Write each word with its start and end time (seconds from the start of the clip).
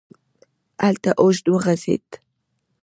هلک 0.83 1.03
اوږد 1.21 1.45
وغځېد. 1.49 2.07